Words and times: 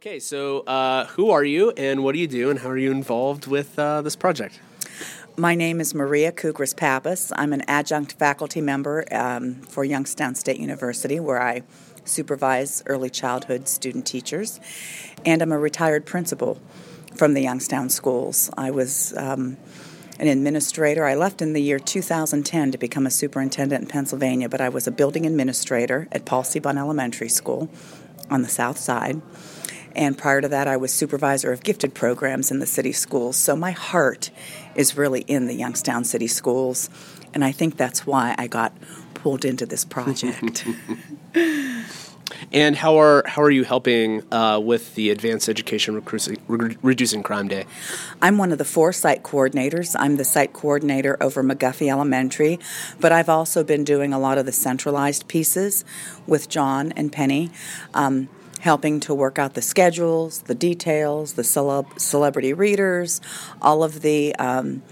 Okay, 0.00 0.18
so 0.18 0.60
uh, 0.60 1.04
who 1.08 1.30
are 1.30 1.44
you 1.44 1.72
and 1.72 2.02
what 2.02 2.12
do 2.12 2.20
you 2.20 2.26
do 2.26 2.48
and 2.48 2.60
how 2.60 2.70
are 2.70 2.78
you 2.78 2.90
involved 2.90 3.46
with 3.46 3.78
uh, 3.78 4.00
this 4.00 4.16
project? 4.16 4.58
My 5.36 5.54
name 5.54 5.78
is 5.78 5.94
Maria 5.94 6.32
Kugris 6.32 6.74
Pappas. 6.74 7.30
I'm 7.36 7.52
an 7.52 7.60
adjunct 7.68 8.12
faculty 8.12 8.62
member 8.62 9.04
um, 9.10 9.56
for 9.56 9.84
Youngstown 9.84 10.36
State 10.36 10.58
University, 10.58 11.20
where 11.20 11.42
I 11.42 11.64
supervise 12.06 12.82
early 12.86 13.10
childhood 13.10 13.68
student 13.68 14.06
teachers, 14.06 14.58
and 15.26 15.42
I'm 15.42 15.52
a 15.52 15.58
retired 15.58 16.06
principal 16.06 16.58
from 17.14 17.34
the 17.34 17.42
Youngstown 17.42 17.90
schools. 17.90 18.50
I 18.56 18.70
was 18.70 19.14
um, 19.18 19.58
an 20.18 20.28
administrator. 20.28 21.04
I 21.04 21.14
left 21.14 21.42
in 21.42 21.52
the 21.52 21.60
year 21.60 21.78
2010 21.78 22.72
to 22.72 22.78
become 22.78 23.04
a 23.06 23.10
superintendent 23.10 23.82
in 23.82 23.88
Pennsylvania, 23.88 24.48
but 24.48 24.62
I 24.62 24.70
was 24.70 24.86
a 24.86 24.92
building 24.92 25.26
administrator 25.26 26.08
at 26.10 26.24
Paul 26.24 26.42
C. 26.42 26.58
Bunn 26.58 26.78
Elementary 26.78 27.28
School 27.28 27.68
on 28.30 28.40
the 28.40 28.48
south 28.48 28.78
side. 28.78 29.20
And 29.94 30.16
prior 30.16 30.40
to 30.40 30.48
that, 30.48 30.68
I 30.68 30.76
was 30.76 30.92
supervisor 30.92 31.52
of 31.52 31.62
gifted 31.62 31.94
programs 31.94 32.50
in 32.50 32.58
the 32.58 32.66
city 32.66 32.92
schools. 32.92 33.36
So 33.36 33.56
my 33.56 33.72
heart 33.72 34.30
is 34.74 34.96
really 34.96 35.22
in 35.22 35.46
the 35.46 35.54
Youngstown 35.54 36.04
City 36.04 36.26
Schools. 36.26 36.88
And 37.34 37.44
I 37.44 37.52
think 37.52 37.76
that's 37.76 38.06
why 38.06 38.34
I 38.38 38.46
got 38.46 38.72
pulled 39.14 39.44
into 39.44 39.66
this 39.66 39.84
project. 39.84 40.64
and 42.52 42.76
how 42.76 42.96
are 42.96 43.22
how 43.26 43.42
are 43.42 43.50
you 43.50 43.64
helping 43.64 44.22
uh, 44.32 44.58
with 44.58 44.94
the 44.94 45.10
Advanced 45.10 45.48
Education 45.48 46.02
Re- 46.48 46.76
Reducing 46.82 47.22
Crime 47.22 47.48
Day? 47.48 47.64
I'm 48.20 48.38
one 48.38 48.52
of 48.52 48.58
the 48.58 48.64
four 48.64 48.92
site 48.92 49.22
coordinators. 49.22 49.94
I'm 49.98 50.16
the 50.16 50.24
site 50.24 50.52
coordinator 50.52 51.16
over 51.20 51.42
McGuffey 51.42 51.88
Elementary, 51.88 52.58
but 53.00 53.12
I've 53.12 53.28
also 53.28 53.64
been 53.64 53.84
doing 53.84 54.12
a 54.12 54.18
lot 54.18 54.38
of 54.38 54.46
the 54.46 54.52
centralized 54.52 55.28
pieces 55.28 55.84
with 56.26 56.48
John 56.48 56.92
and 56.92 57.12
Penny. 57.12 57.50
Um, 57.94 58.28
helping 58.60 59.00
to 59.00 59.14
work 59.14 59.38
out 59.38 59.54
the 59.54 59.62
schedules, 59.62 60.42
the 60.42 60.54
details, 60.54 61.34
the 61.34 61.42
celeb- 61.42 61.98
celebrity 61.98 62.52
readers, 62.52 63.20
all 63.60 63.82
of 63.82 64.02
the 64.02 64.34
um, 64.36 64.82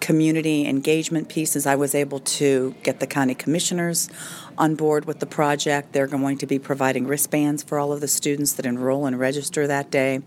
community 0.00 0.66
engagement 0.66 1.28
pieces. 1.28 1.64
I 1.64 1.76
was 1.76 1.94
able 1.94 2.18
to 2.18 2.74
get 2.82 2.98
the 2.98 3.06
county 3.06 3.36
commissioners 3.36 4.10
on 4.58 4.74
board 4.74 5.04
with 5.04 5.20
the 5.20 5.26
project. 5.26 5.92
They're 5.92 6.08
going 6.08 6.38
to 6.38 6.46
be 6.46 6.58
providing 6.58 7.06
wristbands 7.06 7.62
for 7.62 7.78
all 7.78 7.92
of 7.92 8.00
the 8.00 8.08
students 8.08 8.54
that 8.54 8.66
enroll 8.66 9.06
and 9.06 9.18
register 9.18 9.68
that 9.68 9.92
day. 9.92 10.22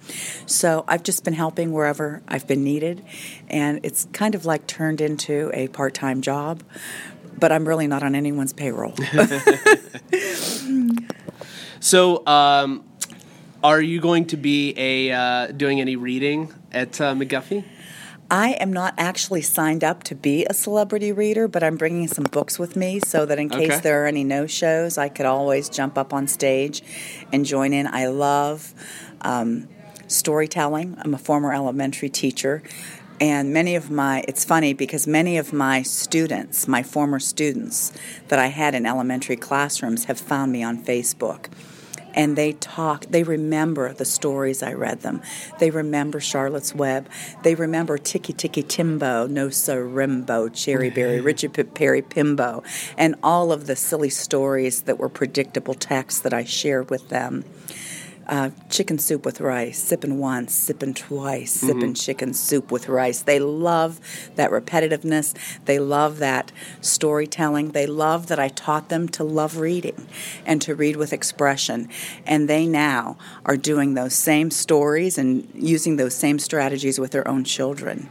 So 0.46 0.86
I've 0.88 1.04
just 1.04 1.26
been 1.26 1.34
helping 1.34 1.74
wherever 1.74 2.24
I've 2.28 2.48
been 2.48 2.64
needed, 2.64 3.04
and 3.50 3.82
it's 3.84 4.08
kind 4.14 4.34
of 4.34 4.46
like 4.46 4.66
turned 4.66 5.02
into 5.02 5.52
a 5.54 5.68
part 5.68 5.94
time 5.94 6.22
job, 6.22 6.64
but 7.38 7.52
I'm 7.52 7.68
really 7.68 7.88
not 7.88 8.02
on 8.02 8.16
anyone's 8.16 8.54
payroll. 8.54 8.96
So, 11.80 12.26
um, 12.26 12.84
are 13.64 13.82
you 13.82 14.00
going 14.00 14.26
to 14.28 14.38
be 14.38 14.74
a 14.78 15.12
uh, 15.12 15.48
doing 15.48 15.82
any 15.82 15.96
reading 15.96 16.54
at 16.72 17.02
uh, 17.02 17.14
McGuffey? 17.16 17.64
I 18.30 18.52
am 18.54 18.74
not 18.74 18.96
actually 18.98 19.42
signed 19.42 19.84
up 19.84 20.04
to 20.04 20.16
be 20.16 20.46
a 20.46 20.54
celebrity 20.54 21.12
reader, 21.12 21.48
but 21.48 21.64
I'm 21.64 21.78
bringing 21.78 22.08
some 22.08 22.26
books 22.26 22.58
with 22.58 22.76
me 22.76 23.00
so 23.00 23.26
that 23.26 23.38
in 23.38 23.50
case 23.50 23.74
okay. 23.74 23.80
there 23.82 24.04
are 24.04 24.08
any 24.08 24.24
no 24.24 24.48
shows, 24.48 24.98
I 24.98 25.10
could 25.10 25.28
always 25.28 25.70
jump 25.70 25.98
up 25.98 26.12
on 26.12 26.28
stage 26.28 26.82
and 27.32 27.46
join 27.46 27.72
in. 27.72 27.86
I 27.86 28.08
love 28.08 28.74
um, 29.22 29.68
storytelling. 30.08 30.98
I'm 31.00 31.14
a 31.14 31.20
former 31.20 31.54
elementary 31.54 32.10
teacher. 32.10 32.64
And 33.20 33.54
many 33.54 33.76
of 33.76 33.90
my, 33.90 34.24
it's 34.28 34.44
funny 34.44 34.74
because 34.74 35.08
many 35.08 35.38
of 35.38 35.54
my 35.54 35.82
students, 35.82 36.68
my 36.68 36.84
former 36.84 37.20
students 37.20 37.94
that 38.28 38.40
I 38.40 38.48
had 38.48 38.76
in 38.76 38.86
elementary 38.86 39.38
classrooms, 39.38 40.06
have 40.06 40.20
found 40.20 40.52
me 40.52 40.64
on 40.64 40.84
Facebook 40.84 41.48
and 42.16 42.38
they 42.38 42.54
talk, 42.54 43.06
they 43.08 43.24
remember 43.24 43.94
the 43.94 44.06
stories 44.06 44.64
I 44.64 44.74
read 44.74 45.02
them. 45.02 45.22
They 45.60 45.70
remember 45.70 46.20
Charlotte's 46.20 46.74
Web. 46.74 47.10
They 47.44 47.56
remember 47.56 47.98
Tiki 47.98 48.34
Tiki 48.34 48.64
Timbo, 48.64 49.28
No 49.28 49.50
Sir 49.50 49.86
Rimbo, 49.86 50.52
Cherry 50.52 50.90
Berry, 50.90 51.20
Richard 51.20 51.54
Perry 51.76 52.02
Pimbo, 52.02 52.64
and 52.98 53.16
all 53.22 53.52
of 53.52 53.68
the 53.68 53.76
silly 53.76 54.10
stories 54.10 54.84
that 54.84 54.98
were 54.98 55.10
predictable 55.10 55.74
texts 55.74 56.22
that 56.22 56.34
I 56.34 56.46
shared 56.46 56.90
with 56.90 57.10
them 57.10 57.44
uh, 58.28 58.50
chicken 58.70 58.98
soup 58.98 59.26
with 59.26 59.40
rice, 59.42 59.78
sipping 59.78 60.20
once, 60.20 60.54
sipping 60.54 60.94
twice, 60.94 61.58
mm-hmm. 61.58 61.68
sipping 61.68 61.94
chicken 61.94 62.34
soup 62.34 62.72
with 62.72 62.88
rice. 62.88 63.22
They 63.22 63.40
love 63.40 64.00
that 64.36 64.52
repetitiveness. 64.52 65.34
They 65.66 65.80
love 65.80 66.18
that 66.20 66.52
storytelling. 66.82 67.72
They 67.72 67.88
love 67.88 68.28
that 68.28 68.40
I 68.40 68.50
taught 68.50 68.90
them 68.90 69.08
to 69.10 69.24
love 69.24 69.58
reading 69.58 70.08
and 70.46 70.62
to 70.62 70.76
read 70.76 70.96
with 70.96 71.14
expression. 71.14 71.90
And 72.26 72.50
they 72.50 72.66
now 72.66 73.18
are 73.46 73.58
doing 73.58 73.94
those 73.94 74.16
same 74.16 74.52
stories 74.52 75.18
and 75.18 75.48
using 75.54 75.98
those 75.98 76.16
same 76.16 76.40
strategies 76.40 77.00
with 77.00 77.12
their 77.12 77.28
own 77.28 77.44
children. 77.44 78.10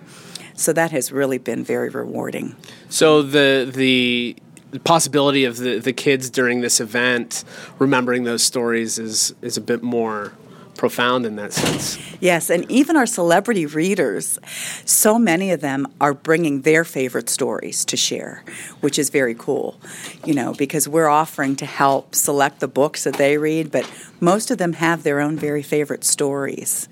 So 0.54 0.72
that 0.72 0.92
has 0.92 1.10
really 1.10 1.38
been 1.38 1.64
very 1.64 1.88
rewarding. 1.88 2.54
So 2.88 3.22
the 3.22 3.68
the 3.72 4.36
the 4.74 4.80
possibility 4.80 5.44
of 5.44 5.56
the, 5.58 5.78
the 5.78 5.92
kids 5.92 6.28
during 6.28 6.60
this 6.60 6.80
event 6.80 7.44
remembering 7.78 8.24
those 8.24 8.42
stories 8.42 8.98
is 8.98 9.32
is 9.40 9.56
a 9.56 9.60
bit 9.60 9.84
more 9.84 10.32
profound 10.76 11.24
in 11.24 11.36
that 11.36 11.52
sense. 11.52 11.96
Yes, 12.20 12.50
and 12.50 12.68
even 12.68 12.96
our 12.96 13.06
celebrity 13.06 13.66
readers, 13.66 14.40
so 14.84 15.16
many 15.16 15.52
of 15.52 15.60
them 15.60 15.86
are 16.00 16.12
bringing 16.12 16.62
their 16.62 16.84
favorite 16.84 17.30
stories 17.30 17.84
to 17.84 17.96
share, 17.96 18.42
which 18.80 18.98
is 18.98 19.10
very 19.10 19.36
cool, 19.36 19.80
you 20.24 20.34
know, 20.34 20.52
because 20.54 20.88
we're 20.88 21.08
offering 21.08 21.54
to 21.56 21.66
help 21.66 22.16
select 22.16 22.58
the 22.58 22.66
books 22.66 23.04
that 23.04 23.14
they 23.14 23.38
read, 23.38 23.70
but 23.70 23.88
most 24.20 24.50
of 24.50 24.58
them 24.58 24.72
have 24.72 25.04
their 25.04 25.20
own 25.20 25.36
very 25.36 25.62
favorite 25.62 26.02
stories. 26.02 26.88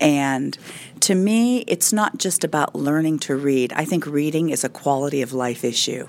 And 0.00 0.56
to 1.00 1.14
me, 1.14 1.64
it's 1.66 1.92
not 1.92 2.18
just 2.18 2.44
about 2.44 2.74
learning 2.74 3.18
to 3.20 3.36
read. 3.36 3.72
I 3.72 3.84
think 3.84 4.06
reading 4.06 4.50
is 4.50 4.64
a 4.64 4.68
quality 4.68 5.22
of 5.22 5.32
life 5.32 5.64
issue. 5.64 6.06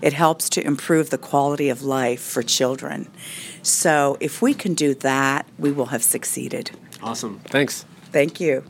It 0.00 0.12
helps 0.12 0.48
to 0.50 0.64
improve 0.64 1.10
the 1.10 1.18
quality 1.18 1.68
of 1.68 1.82
life 1.82 2.20
for 2.20 2.42
children. 2.42 3.10
So 3.62 4.16
if 4.20 4.40
we 4.40 4.54
can 4.54 4.74
do 4.74 4.94
that, 4.94 5.46
we 5.58 5.72
will 5.72 5.86
have 5.86 6.02
succeeded. 6.02 6.70
Awesome. 7.02 7.40
Thanks. 7.46 7.84
Thank 8.12 8.40
you. 8.40 8.64